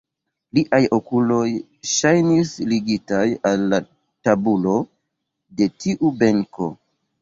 Liaj 0.57 0.79
okuloj 0.97 1.41
ŝajnis 1.91 2.55
ligitaj 2.73 3.23
al 3.53 3.69
la 3.77 3.83
tabulo 3.93 4.77
de 5.61 5.75
tiu 5.81 6.17
benko. 6.27 6.75